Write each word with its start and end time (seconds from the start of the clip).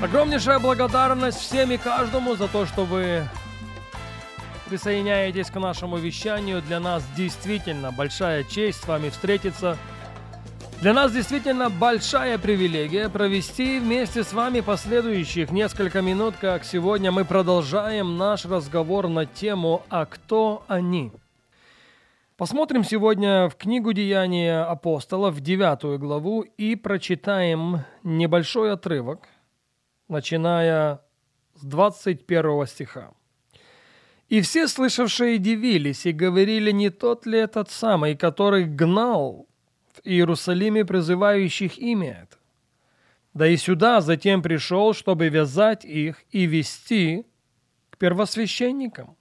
Огромнейшая 0.00 0.58
благодарность 0.58 1.38
всем 1.38 1.70
и 1.70 1.76
каждому 1.76 2.34
за 2.34 2.48
то, 2.48 2.66
что 2.66 2.84
вы 2.84 3.28
присоединяетесь 4.68 5.50
к 5.50 5.58
нашему 5.58 5.96
вещанию. 5.96 6.60
Для 6.62 6.80
нас 6.80 7.04
действительно 7.16 7.92
большая 7.92 8.44
честь 8.44 8.82
с 8.82 8.88
вами 8.88 9.08
встретиться. 9.08 9.78
Для 10.80 10.92
нас 10.92 11.12
действительно 11.12 11.70
большая 11.70 12.38
привилегия 12.38 13.08
провести 13.08 13.78
вместе 13.78 14.24
с 14.24 14.32
вами 14.32 14.60
последующих 14.60 15.50
несколько 15.52 16.02
минут, 16.02 16.34
как 16.40 16.64
сегодня 16.64 17.12
мы 17.12 17.24
продолжаем 17.24 18.18
наш 18.18 18.44
разговор 18.44 19.08
на 19.08 19.24
тему 19.26 19.82
«А 19.88 20.06
кто 20.06 20.64
они?». 20.66 21.12
Посмотрим 22.36 22.82
сегодня 22.82 23.48
в 23.48 23.54
книгу 23.54 23.92
Деяния 23.92 24.64
апостолов, 24.64 25.36
в 25.36 25.40
девятую 25.40 26.00
главу, 26.00 26.42
и 26.42 26.74
прочитаем 26.74 27.84
небольшой 28.02 28.72
отрывок, 28.72 29.20
начиная 30.14 31.00
с 31.54 31.64
21 31.64 32.66
стиха. 32.66 33.12
«И 34.28 34.40
все 34.40 34.68
слышавшие 34.68 35.38
дивились 35.38 36.06
и 36.06 36.12
говорили, 36.12 36.70
не 36.70 36.88
тот 36.90 37.26
ли 37.26 37.38
этот 37.38 37.70
самый, 37.70 38.16
который 38.16 38.64
гнал 38.64 39.46
в 39.92 40.00
Иерусалиме 40.06 40.84
призывающих 40.84 41.78
имя 41.78 42.22
это? 42.22 42.38
Да 43.34 43.46
и 43.46 43.56
сюда 43.56 44.00
затем 44.00 44.42
пришел, 44.42 44.94
чтобы 44.94 45.28
вязать 45.28 45.84
их 45.84 46.22
и 46.30 46.46
вести 46.46 47.26
к 47.90 47.98
первосвященникам». 47.98 49.16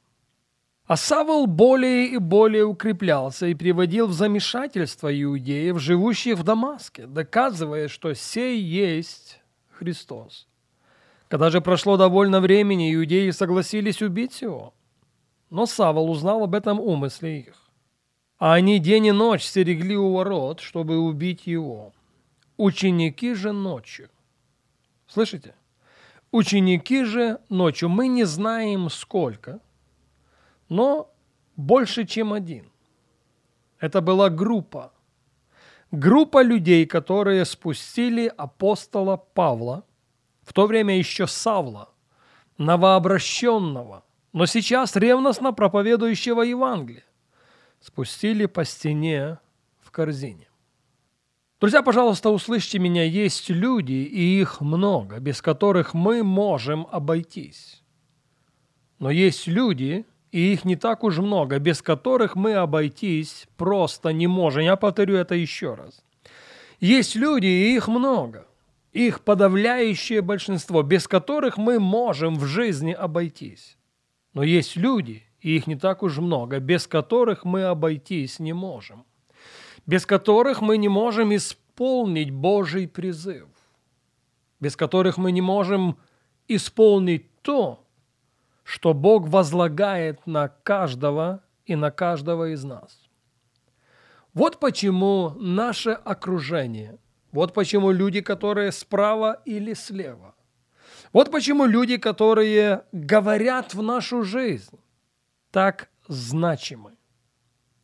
А 0.85 0.97
Савол 0.97 1.47
более 1.47 2.07
и 2.07 2.17
более 2.17 2.65
укреплялся 2.65 3.47
и 3.47 3.53
приводил 3.55 4.07
в 4.07 4.13
замешательство 4.13 5.09
иудеев, 5.09 5.79
живущих 5.79 6.37
в 6.37 6.43
Дамаске, 6.43 7.07
доказывая, 7.07 7.87
что 7.87 8.13
сей 8.13 8.59
есть 8.59 9.39
Христос. 9.71 10.47
Когда 11.27 11.49
же 11.49 11.61
прошло 11.61 11.97
довольно 11.97 12.41
времени, 12.41 12.93
иудеи 12.93 13.31
согласились 13.31 14.01
убить 14.01 14.41
его. 14.41 14.73
Но 15.49 15.65
Савол 15.65 16.09
узнал 16.09 16.43
об 16.43 16.55
этом 16.55 16.79
умысле 16.79 17.39
их. 17.39 17.55
А 18.37 18.53
они 18.53 18.79
день 18.79 19.07
и 19.07 19.11
ночь 19.11 19.43
стерегли 19.43 19.95
у 19.95 20.13
ворот, 20.13 20.59
чтобы 20.59 20.97
убить 20.97 21.47
его. 21.47 21.93
Ученики 22.57 23.33
же 23.33 23.51
ночью. 23.51 24.09
Слышите? 25.07 25.55
Ученики 26.31 27.03
же 27.03 27.39
ночью. 27.49 27.89
Мы 27.89 28.07
не 28.07 28.25
знаем 28.25 28.89
сколько– 28.89 29.59
но 30.73 31.13
больше, 31.55 32.05
чем 32.05 32.33
один. 32.33 32.71
Это 33.79 34.01
была 34.01 34.29
группа. 34.29 34.91
Группа 35.91 36.41
людей, 36.41 36.87
которые 36.87 37.45
спустили 37.45 38.31
апостола 38.37 39.17
Павла, 39.17 39.83
в 40.43 40.53
то 40.53 40.67
время 40.67 40.97
еще 40.97 41.27
Савла, 41.27 41.89
новообращенного, 42.57 44.03
но 44.33 44.45
сейчас 44.45 44.95
ревностно 44.95 45.53
проповедующего 45.53 46.41
Евангелие, 46.41 47.05
спустили 47.79 48.45
по 48.45 48.65
стене 48.65 49.39
в 49.81 49.91
корзине. 49.91 50.47
Друзья, 51.59 51.81
пожалуйста, 51.81 52.29
услышьте 52.29 52.77
меня, 52.77 53.03
есть 53.05 53.49
люди, 53.49 53.93
и 53.93 54.41
их 54.41 54.59
много, 54.59 55.19
без 55.19 55.41
которых 55.41 55.93
мы 55.93 56.21
можем 56.21 56.87
обойтись. 56.91 57.83
Но 58.99 59.09
есть 59.09 59.47
люди, 59.47 60.05
и 60.33 60.51
их 60.51 60.65
не 60.65 60.75
так 60.75 61.03
уж 61.03 61.19
много, 61.19 61.59
без 61.59 61.81
которых 61.81 62.35
мы 62.35 62.55
обойтись 62.55 63.47
просто 63.55 64.09
не 64.09 64.27
можем. 64.27 64.63
Я 64.63 64.75
повторю 64.75 65.15
это 65.15 65.35
еще 65.35 65.75
раз. 65.75 66.03
Есть 66.79 67.15
люди, 67.15 67.45
и 67.45 67.75
их 67.75 67.87
много. 67.87 68.45
Их 68.93 69.21
подавляющее 69.21 70.21
большинство, 70.21 70.83
без 70.83 71.07
которых 71.07 71.57
мы 71.57 71.79
можем 71.79 72.35
в 72.35 72.45
жизни 72.45 72.91
обойтись. 72.91 73.77
Но 74.33 74.43
есть 74.43 74.75
люди, 74.75 75.23
и 75.41 75.55
их 75.55 75.65
не 75.65 75.75
так 75.75 76.03
уж 76.03 76.19
много, 76.19 76.59
без 76.59 76.87
которых 76.87 77.43
мы 77.43 77.63
обойтись 77.63 78.39
не 78.39 78.53
можем. 78.53 79.03
Без 79.87 80.05
которых 80.05 80.61
мы 80.61 80.77
не 80.77 80.89
можем 80.89 81.35
исполнить 81.35 82.31
Божий 82.31 82.87
призыв. 82.87 83.47
Без 84.59 84.75
которых 84.75 85.17
мы 85.17 85.31
не 85.31 85.41
можем 85.41 85.97
исполнить 86.47 87.41
то, 87.41 87.83
что 88.63 88.93
Бог 88.93 89.27
возлагает 89.27 90.25
на 90.27 90.49
каждого 90.49 91.43
и 91.65 91.75
на 91.75 91.89
каждого 91.89 92.51
из 92.51 92.63
нас. 92.63 93.01
Вот 94.33 94.59
почему 94.59 95.31
наше 95.31 95.91
окружение, 95.91 96.97
вот 97.33 97.53
почему 97.53 97.91
люди, 97.91 98.21
которые 98.21 98.71
справа 98.71 99.41
или 99.45 99.73
слева, 99.73 100.33
вот 101.11 101.31
почему 101.31 101.65
люди, 101.65 101.97
которые 101.97 102.83
говорят 102.93 103.73
в 103.73 103.81
нашу 103.81 104.23
жизнь, 104.23 104.79
так 105.51 105.89
значимы. 106.07 106.93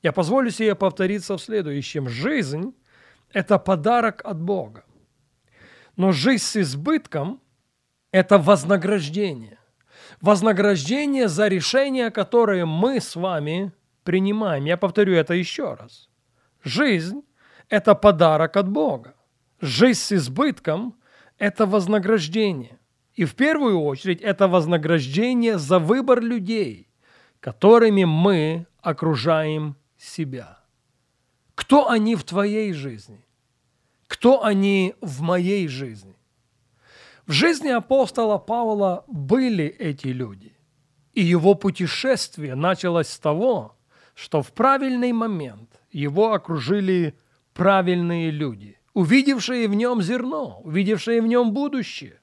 Я 0.02 0.14
позволю 0.14 0.50
себе 0.50 0.76
повториться 0.76 1.36
в 1.36 1.42
следующем. 1.42 2.08
Жизнь– 2.08 2.74
это 3.34 3.60
подарок 3.60 4.22
от 4.24 4.40
Бога. 4.42 4.86
Но 5.98 6.14
жизнь 6.14 6.44
с 6.44 6.56
избытком– 6.56 7.42
это 8.12 8.38
вознаграждение 8.38 9.60
вознаграждение 10.22 11.28
за 11.28 11.48
решения, 11.48 12.12
которые 12.12 12.66
мы 12.66 13.00
с 13.00 13.16
вами 13.16 13.72
принимаем. 14.04 14.66
Я 14.66 14.78
повторю 14.78 15.14
это 15.14 15.34
еще 15.34 15.74
раз. 15.74 16.10
Жизнь– 16.64 17.22
это 17.70 17.96
подарок 17.96 18.58
от 18.58 18.70
Бога. 18.70 19.16
Жизнь 19.62 20.00
с 20.00 20.12
избытком– 20.14 20.96
это 21.38 21.66
вознаграждение. 21.66 22.80
И 23.16 23.26
в 23.26 23.36
первую 23.36 23.82
очередь 23.82 24.22
это 24.22 24.48
вознаграждение 24.48 25.58
за 25.58 25.80
выбор 25.80 26.22
людей, 26.22 26.90
которыми 27.42 28.06
мы 28.06 28.68
окружаем 28.82 29.76
себя. 29.98 30.60
Кто 31.56 31.90
они 31.90 32.16
в 32.16 32.24
твоей 32.24 32.72
жизни? 32.72 33.26
Кто 34.08 34.46
они 34.46 34.96
в 35.02 35.22
моей 35.22 35.68
жизни? 35.68 36.16
В 37.28 37.32
жизни 37.32 37.68
апостола 37.68 38.38
Павла 38.38 39.04
были 39.08 39.66
эти 39.66 40.08
люди, 40.08 40.58
и 41.14 41.22
его 41.22 41.54
путешествие 41.54 42.56
началось 42.56 43.10
с 43.10 43.20
того, 43.20 43.78
что 44.16 44.42
в 44.42 44.54
правильный 44.54 45.12
момент 45.12 45.82
его 45.92 46.34
окружили 46.34 47.16
правильные 47.54 48.32
люди, 48.32 48.79
увидевшие 49.00 49.68
в 49.68 49.76
нем 49.76 50.02
зерно, 50.02 50.62
увидевшие 50.64 51.22
в 51.22 51.28
нем 51.28 51.54
будущее, 51.54 52.20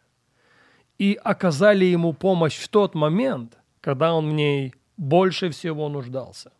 и 0.98 1.18
оказали 1.24 1.84
ему 1.84 2.12
помощь 2.12 2.58
в 2.58 2.68
тот 2.68 2.94
момент, 2.94 3.58
когда 3.80 4.14
он 4.14 4.30
в 4.30 4.32
ней 4.32 4.74
больше 4.96 5.50
всего 5.50 5.88
нуждался. 5.88 6.52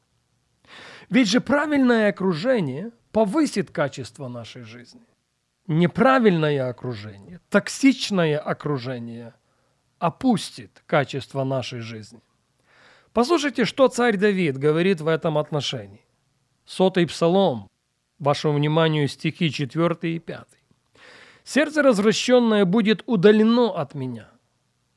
Ведь 1.11 1.29
же 1.29 1.41
правильное 1.41 2.09
окружение 2.09 2.91
повысит 3.13 3.71
качество 3.71 4.29
нашей 4.29 4.63
жизни 4.63 5.07
неправильное 5.67 6.69
окружение, 6.69 7.41
токсичное 7.51 8.39
окружение 8.39 9.35
опустит 9.99 10.83
качество 10.87 11.45
нашей 11.45 11.81
жизни. 11.81 12.21
Послушайте, 13.13 13.65
что 13.65 13.89
царь 13.89 14.17
Давид 14.17 14.59
говорит 14.59 15.01
в 15.01 15.09
этом 15.09 15.39
отношении. 15.39 16.05
Сотый 16.67 17.07
псалом, 17.07 17.69
вашему 18.19 18.55
вниманию 18.55 19.09
стихи 19.09 19.51
4 19.51 20.15
и 20.15 20.19
5. 20.19 20.47
«Сердце 21.45 21.83
развращенное 21.83 22.65
будет 22.65 23.03
удалено 23.07 23.71
от 23.71 23.95
меня, 23.95 24.29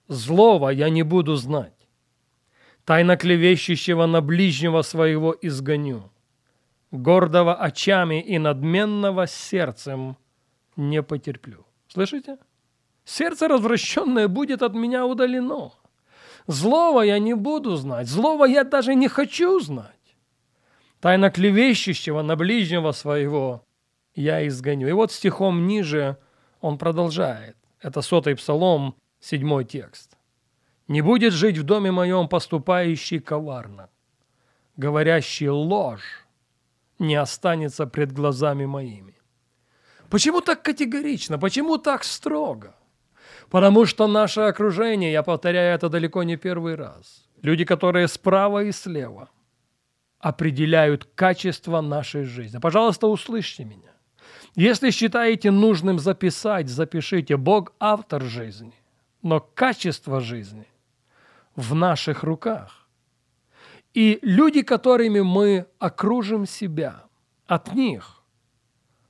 злого 0.07 0.69
я 0.69 0.89
не 0.89 1.03
буду 1.03 1.35
знать, 1.35 1.89
тайно 2.85 3.17
клевещущего 3.17 4.05
на 4.07 4.21
ближнего 4.21 4.81
своего 4.81 5.35
изгоню, 5.41 6.11
гордого 6.91 7.55
очами 7.55 8.21
и 8.21 8.39
надменного 8.39 9.27
сердцем– 9.27 10.17
не 10.79 11.03
потерплю. 11.03 11.65
Слышите? 11.87 12.37
Сердце 13.05 13.47
развращенное 13.47 14.27
будет 14.27 14.61
от 14.61 14.73
меня 14.73 15.05
удалено. 15.05 15.73
Злого 16.47 17.01
я 17.01 17.19
не 17.19 17.35
буду 17.35 17.75
знать, 17.75 18.07
злого 18.07 18.45
я 18.45 18.63
даже 18.63 18.95
не 18.95 19.07
хочу 19.07 19.59
знать. 19.59 19.98
Тайно 21.01 21.31
клевещущего 21.31 22.21
на 22.21 22.35
ближнего 22.35 22.91
своего 22.91 23.65
я 24.15 24.45
изгоню. 24.47 24.89
И 24.89 24.91
вот 24.91 25.11
стихом 25.11 25.65
ниже 25.67 26.17
он 26.59 26.77
продолжает. 26.77 27.55
Это 27.81 28.01
сотый 28.01 28.35
псалом, 28.35 28.95
седьмой 29.19 29.65
текст. 29.65 30.17
«Не 30.87 31.01
будет 31.01 31.33
жить 31.33 31.57
в 31.57 31.63
доме 31.63 31.91
моем 31.91 32.27
поступающий 32.27 33.19
коварно, 33.19 33.89
говорящий 34.75 35.47
ложь, 35.47 36.25
не 36.97 37.15
останется 37.15 37.85
пред 37.85 38.11
глазами 38.11 38.65
моими». 38.65 39.15
Почему 40.09 40.41
так 40.41 40.63
категорично? 40.63 41.37
Почему 41.37 41.77
так 41.77 42.03
строго? 42.03 42.75
Потому 43.51 43.85
что 43.85 44.07
наше 44.07 44.41
окружение, 44.41 45.11
я 45.11 45.21
повторяю 45.21 45.75
это 45.75 45.89
далеко 45.89 46.23
не 46.23 46.37
первый 46.37 46.75
раз, 46.75 47.29
люди, 47.43 47.65
которые 47.65 48.07
справа 48.07 48.63
и 48.63 48.71
слева, 48.71 49.29
определяют 50.19 51.05
качество 51.15 51.81
нашей 51.81 52.23
жизни. 52.23 52.59
Пожалуйста, 52.59 53.07
услышьте 53.07 53.63
меня. 53.63 53.93
Если 54.55 54.91
считаете 54.91 55.51
нужным 55.51 55.99
записать, 55.99 56.67
запишите. 56.67 57.37
Бог– 57.37 57.73
автор 57.79 58.23
жизни, 58.23 58.73
но 59.21 59.39
качество 59.39 60.19
жизни 60.19 60.67
в 61.55 61.73
наших 61.75 62.23
руках. 62.23 62.87
И 63.93 64.19
люди, 64.21 64.61
которыми 64.61 65.21
мы 65.21 65.65
окружим 65.79 66.45
себя, 66.45 67.03
от 67.47 67.73
них 67.73 68.21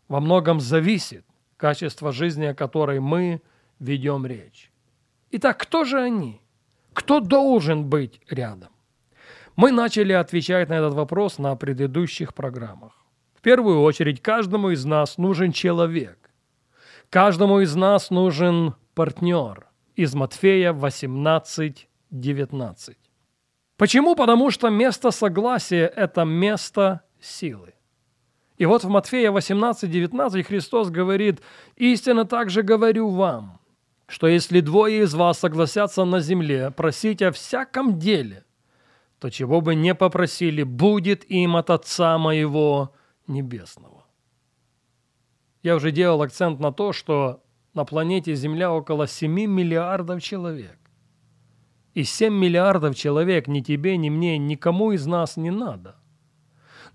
во 0.08 0.20
многом 0.20 0.60
зависит 0.60 1.26
качество 1.58 2.12
жизни, 2.12 2.46
о 2.46 2.56
которой 2.56 3.00
мы 3.00 3.42
ведем 3.80 4.26
речь. 4.26 4.72
Итак, 5.32 5.58
кто 5.58 5.84
же 5.84 6.00
они? 6.00 6.42
Кто 6.94 7.20
должен 7.20 7.90
быть 7.90 8.22
рядом? 8.30 8.70
Мы 9.60 9.72
начали 9.74 10.14
отвечать 10.14 10.70
на 10.70 10.76
этот 10.76 10.94
вопрос 10.94 11.38
на 11.38 11.54
предыдущих 11.58 12.34
программах. 12.34 12.94
В 13.36 13.42
первую 13.42 13.82
очередь, 13.82 14.22
каждому 14.22 14.70
из 14.70 14.86
нас 14.86 15.18
нужен 15.18 15.52
человек. 15.52 16.18
Каждому 17.10 17.60
из 17.60 17.76
нас 17.76 18.10
нужен 18.10 18.76
партнер 18.94 19.68
из 19.98 20.16
Матфея 20.16 20.72
18.19. 20.72 22.96
Почему? 23.76 24.16
Потому 24.16 24.50
что 24.50 24.70
место 24.70 25.12
согласия– 25.12 25.92
это 25.96 26.24
место 26.24 27.02
силы. 27.20 27.74
И 28.56 28.66
вот 28.66 28.86
в 28.86 28.90
Матфея 28.90 29.34
18.19 29.34 30.42
Христос 30.44 30.90
говорит, 30.90 31.42
«Истинно 31.76 32.24
также 32.24 32.62
говорю 32.62 33.10
вам, 33.10 33.60
что 34.08 34.28
если 34.28 34.62
двое 34.62 35.02
из 35.02 35.14
вас 35.16 35.40
согласятся 35.40 36.06
на 36.06 36.22
земле 36.22 36.72
просить 36.72 37.22
о 37.22 37.34
всяком 37.34 38.00
деле, 38.00 38.46
то 39.20 39.30
чего 39.30 39.62
бы 39.62 39.76
не 39.76 39.94
попросили, 39.94 40.64
будет 40.64 41.30
им 41.30 41.56
от 41.56 41.70
Отца 41.70 42.18
моего 42.18 42.94
Небесного. 43.28 44.06
Я 45.62 45.76
уже 45.76 45.92
делал 45.92 46.22
акцент 46.22 46.60
на 46.60 46.72
то, 46.72 46.94
что 46.94 47.44
на 47.74 47.84
планете 47.84 48.34
Земля 48.34 48.72
около 48.72 49.08
7 49.08 49.32
миллиардов 49.32 50.24
человек. 50.24 50.80
И 51.94 52.04
7 52.04 52.34
миллиардов 52.34 52.96
человек 52.96 53.48
ни 53.48 53.60
тебе, 53.60 53.98
ни 53.98 54.10
мне, 54.10 54.38
никому 54.38 54.94
из 54.94 55.06
нас 55.06 55.38
не 55.38 55.52
надо. 55.52 55.98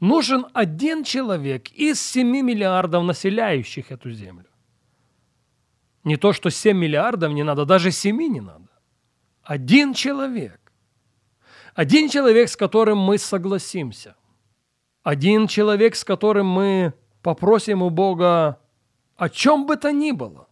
Нужен 0.00 0.47
один 0.55 1.05
человек 1.05 1.70
из 1.73 2.00
7 2.00 2.27
миллиардов 2.27 3.05
населяющих 3.05 3.93
эту 3.93 4.11
Землю. 4.11 4.49
Не 6.05 6.17
то, 6.17 6.32
что 6.32 6.50
7 6.50 6.77
миллиардов 6.77 7.32
не 7.32 7.44
надо, 7.44 7.65
даже 7.65 7.91
7 7.91 8.17
не 8.17 8.41
надо. 8.41 8.69
Один 9.43 9.93
человек. 9.93 10.64
Один 11.75 12.09
человек, 12.09 12.49
с 12.49 12.56
которым 12.56 12.99
мы 12.99 13.19
согласимся– 13.19 14.17
один 15.05 15.49
человек, 15.49 15.97
с 15.97 16.03
которым 16.03 16.47
мы 16.47 16.94
попросим 17.23 17.82
у 17.82 17.91
Бога 17.91 18.59
о 19.17 19.29
чем 19.29 19.67
бы 19.67 19.76
то 19.76 19.93
ни 19.93 20.12
было. 20.12 20.49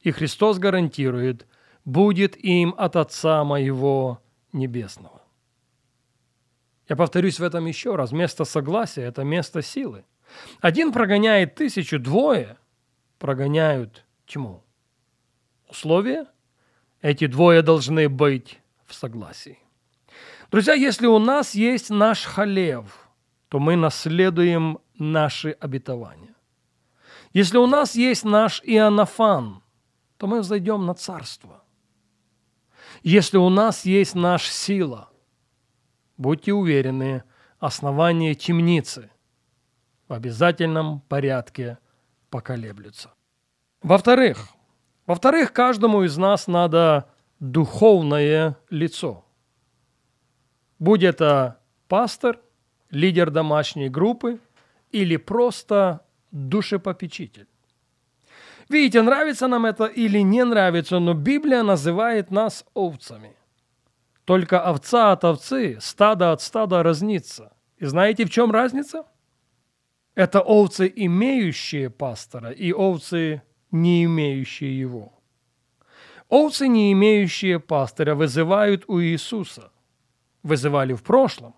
И 0.00 0.12
Христос 0.12 0.58
гарантирует, 0.58 1.46
будет 1.84 2.36
им 2.36 2.74
от 2.78 2.94
Отца 2.96 3.42
моего 3.42 4.22
Небесного. 4.52 5.22
Я 6.88 6.94
повторюсь 6.94 7.40
в 7.40 7.42
этом 7.42 7.66
еще 7.66 7.96
раз. 7.96 8.12
Место 8.12 8.44
согласия– 8.44 9.02
это 9.02 9.24
место 9.24 9.60
силы. 9.60 10.04
Один 10.60 10.92
прогоняет 10.92 11.56
тысячу, 11.56 11.98
двое 11.98 12.56
прогоняют 13.18 14.04
тьму. 14.26 14.62
Условия? 15.68 16.26
Эти 17.02 17.26
двое 17.26 17.62
должны 17.62 18.08
быть 18.08 18.60
в 18.86 18.94
согласии. 18.94 19.58
Друзья, 20.50 20.74
если 20.74 21.06
у 21.06 21.18
нас 21.18 21.54
есть 21.54 21.90
наш 21.90 22.24
халев– 22.24 23.00
то 23.54 23.60
мы 23.60 23.76
наследуем 23.76 24.80
наши 24.98 25.52
обетования. 25.52 26.34
Если 27.32 27.56
у 27.56 27.66
нас 27.66 27.94
есть 27.94 28.24
наш 28.24 28.60
Иоаннафан, 28.64 29.62
то 30.16 30.26
мы 30.26 30.40
взойдем 30.40 30.86
на 30.86 30.94
царство. 30.94 31.62
Если 33.04 33.36
у 33.36 33.48
нас 33.50 33.84
есть 33.84 34.16
наша 34.16 34.50
сила, 34.50 35.08
будьте 36.16 36.52
уверены, 36.52 37.22
основание 37.60 38.34
темницы 38.34 39.08
в 40.08 40.14
обязательном 40.14 41.02
порядке 41.02 41.78
поколеблются. 42.30 43.12
Во-вторых, 43.82 44.48
во-вторых, 45.06 45.52
каждому 45.52 46.02
из 46.02 46.16
нас 46.16 46.48
надо 46.48 47.08
духовное 47.38 48.56
лицо. 48.68 49.23
Будь 50.78 51.02
это 51.02 51.60
пастор– 51.88 52.38
лидер 52.94 53.30
домашней 53.30 53.88
группы 53.88 54.38
или 54.92 55.16
просто 55.16 56.00
душепопечитель. 56.30 57.46
Видите, 58.68 59.02
нравится 59.02 59.48
нам 59.48 59.66
это 59.66 59.84
или 59.84 60.20
не 60.20 60.44
нравится, 60.44 60.98
но 60.98 61.14
Библия 61.14 61.62
называет 61.62 62.30
нас 62.30 62.64
овцами. 62.74 63.36
Только 64.24 64.60
овца 64.60 65.12
от 65.12 65.24
овцы, 65.24 65.78
стадо 65.80 66.32
от 66.32 66.40
стада 66.40 66.82
разнится. 66.82 67.52
И 67.76 67.84
знаете, 67.84 68.24
в 68.24 68.30
чем 68.30 68.50
разница? 68.50 69.04
Это 70.14 70.40
овцы, 70.40 70.90
имеющие 70.96 71.90
пастора, 71.90 72.50
и 72.50 72.72
овцы, 72.72 73.42
не 73.70 74.04
имеющие 74.04 74.78
его. 74.78 75.12
Овцы, 76.28 76.68
не 76.68 76.92
имеющие 76.92 77.58
пастора, 77.60 78.14
вызывают 78.14 78.84
у 78.86 79.00
Иисуса. 79.02 79.70
Вызывали 80.44 80.92
в 80.92 81.02
прошлом 81.02 81.54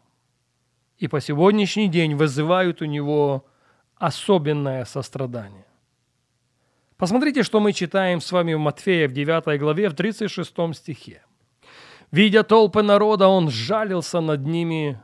и 0.97 1.09
по 1.09 1.21
сегодняшний 1.21 1.89
день 1.89 2.15
вызывают 2.15 2.81
у 2.83 2.87
него 2.87 3.45
особенное 3.97 4.85
сострадание. 4.85 5.67
Посмотрите, 6.97 7.43
что 7.43 7.61
мы 7.61 7.73
читаем 7.73 8.21
с 8.21 8.33
вами 8.33 8.55
в 8.55 8.59
Матфея 8.59 9.09
в 9.09 9.13
9 9.13 9.61
главе, 9.61 9.91
в 9.91 9.95
36 9.95 10.75
стихе. 10.75 11.23
«Видя 12.13 12.43
толпы 12.43 12.83
народа, 12.83 13.29
он 13.29 13.51
жалился 13.51 14.21
над 14.21 14.47
ними, 14.47 14.99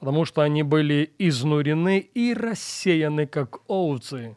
потому 0.00 0.24
что 0.24 0.40
они 0.40 0.62
были 0.62 1.12
изнурены 1.18 1.98
и 1.98 2.34
рассеяны, 2.34 3.26
как 3.26 3.60
овцы, 3.68 4.36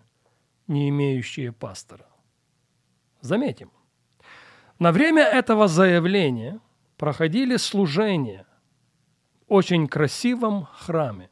не 0.68 0.90
имеющие 0.90 1.52
пастора». 1.52 2.06
Заметим, 3.22 3.72
на 4.78 4.92
время 4.92 5.24
этого 5.24 5.68
заявления 5.68 6.60
проходили 7.02 7.58
служения– 7.58 8.46
очень 9.48 9.88
красивом 9.88 10.68
храме. 10.72 11.32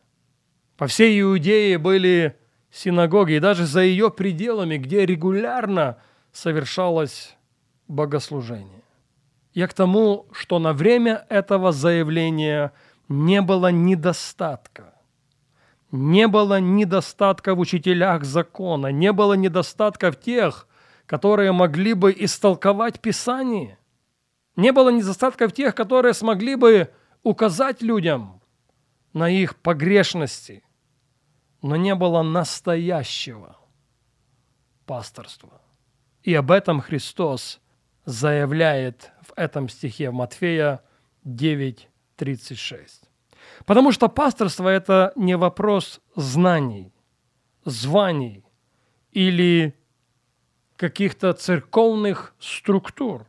По 0.78 0.88
всей 0.88 1.22
Иудее 1.22 1.78
были 1.78 2.40
синагоги, 2.72 3.34
и 3.34 3.40
даже 3.40 3.68
за 3.68 3.82
ее 3.82 4.10
пределами, 4.10 4.78
где 4.78 5.06
регулярно 5.06 5.98
совершалось 6.32 7.38
богослужение. 7.88 8.82
Я 9.54 9.68
к 9.68 9.74
тому, 9.76 10.26
что 10.32 10.58
на 10.58 10.74
время 10.74 11.28
этого 11.30 11.72
заявления 11.72 12.74
не 13.08 13.40
было 13.42 13.72
недостатка. 13.72 14.96
Не 15.92 16.28
было 16.28 16.60
недостатка 16.60 17.54
в 17.54 17.60
учителях 17.60 18.24
закона, 18.24 18.88
не 18.88 19.14
было 19.14 19.34
недостатка 19.34 20.12
в 20.12 20.20
тех, 20.20 20.68
которые 21.06 21.52
могли 21.52 21.94
бы 21.94 22.12
истолковать 22.18 23.00
Писание. 23.00 23.79
Не 24.60 24.74
было 24.74 24.90
недостатка 24.90 25.48
в 25.48 25.54
тех, 25.54 25.74
которые 25.74 26.14
смогли 26.14 26.56
бы 26.56 26.94
указать 27.24 27.82
людям 27.82 28.42
на 29.14 29.30
их 29.30 29.56
погрешности, 29.56 30.66
но 31.62 31.78
не 31.78 31.96
было 31.96 32.24
настоящего 32.24 33.56
пасторства. 34.86 35.62
И 36.24 36.34
об 36.34 36.52
этом 36.52 36.82
Христос 36.82 37.62
заявляет 38.04 39.14
в 39.22 39.32
этом 39.38 39.70
стихе 39.70 40.10
в 40.10 40.16
Матфея 40.16 40.84
9.36. 41.26 43.06
Потому 43.66 43.94
что 43.94 44.10
пасторство– 44.10 44.68
это 44.70 45.14
не 45.16 45.38
вопрос 45.38 46.02
знаний, 46.18 46.92
званий 47.64 48.44
или 49.14 49.74
каких-то 50.76 51.32
церковных 51.32 52.36
структур. 52.40 53.26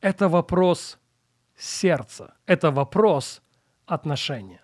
Это 0.00 0.28
вопрос 0.28 0.98
сердца. 1.56 2.34
Это 2.46 2.70
вопрос 2.70 3.42
отношения. 3.86 4.60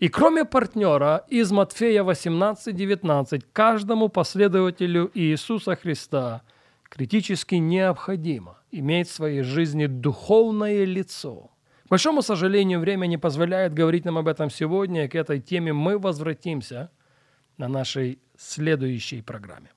И 0.00 0.08
кроме 0.08 0.44
партнера 0.44 1.24
из 1.28 1.52
Матфея 1.52 2.02
18-19, 2.02 3.44
каждому 3.52 4.08
последователю 4.08 5.10
Иисуса 5.14 5.76
Христа, 5.76 6.42
критически 6.88 7.54
необходимо 7.54 8.58
иметь 8.72 9.08
в 9.08 9.12
своей 9.12 9.42
жизни 9.42 9.86
духовное 9.86 10.84
лицо. 10.84 11.50
К 11.86 11.90
большому 11.90 12.22
сожалению, 12.22 12.80
время 12.80 13.06
не 13.06 13.18
позволяет 13.18 13.74
говорить 13.74 14.04
нам 14.04 14.18
об 14.18 14.26
этом 14.26 14.50
сегодня, 14.50 15.04
и 15.04 15.08
к 15.08 15.14
этой 15.14 15.40
теме 15.40 15.72
мы 15.72 15.98
возвратимся 15.98 16.90
на 17.56 17.68
нашей 17.68 18.18
следующей 18.36 19.22
программе. 19.22 19.70